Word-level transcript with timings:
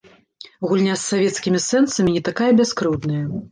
Гульня 0.71 0.95
з 1.01 1.03
савецкімі 1.11 1.61
сэнсамі 1.69 2.17
не 2.17 2.25
такая 2.33 2.51
бяскрыўдная. 2.63 3.25